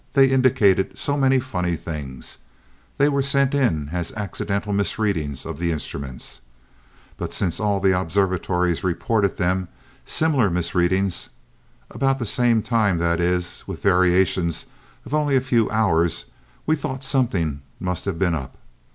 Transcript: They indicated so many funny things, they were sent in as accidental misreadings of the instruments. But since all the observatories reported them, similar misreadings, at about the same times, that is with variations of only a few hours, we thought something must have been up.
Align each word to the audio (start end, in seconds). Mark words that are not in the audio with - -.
They 0.13 0.31
indicated 0.31 0.97
so 0.97 1.15
many 1.15 1.39
funny 1.39 1.75
things, 1.75 2.39
they 2.97 3.07
were 3.07 3.21
sent 3.21 3.53
in 3.53 3.89
as 3.89 4.11
accidental 4.13 4.73
misreadings 4.73 5.45
of 5.45 5.59
the 5.59 5.71
instruments. 5.71 6.41
But 7.17 7.33
since 7.33 7.59
all 7.59 7.79
the 7.79 7.91
observatories 7.95 8.83
reported 8.83 9.37
them, 9.37 9.67
similar 10.03 10.49
misreadings, 10.49 11.29
at 11.91 11.97
about 11.97 12.17
the 12.17 12.25
same 12.25 12.63
times, 12.63 12.99
that 12.99 13.19
is 13.19 13.63
with 13.67 13.83
variations 13.83 14.65
of 15.05 15.13
only 15.13 15.35
a 15.35 15.39
few 15.39 15.69
hours, 15.69 16.25
we 16.65 16.75
thought 16.75 17.03
something 17.03 17.61
must 17.79 18.05
have 18.05 18.17
been 18.17 18.33
up. 18.33 18.57